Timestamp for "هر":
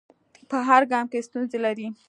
0.67-0.81